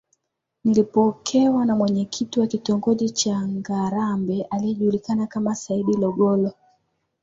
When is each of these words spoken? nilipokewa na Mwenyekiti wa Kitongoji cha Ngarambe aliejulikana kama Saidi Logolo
nilipokewa 0.63 1.65
na 1.65 1.75
Mwenyekiti 1.75 2.39
wa 2.39 2.47
Kitongoji 2.47 3.09
cha 3.09 3.47
Ngarambe 3.47 4.43
aliejulikana 4.49 5.27
kama 5.27 5.55
Saidi 5.55 5.93
Logolo 5.93 6.53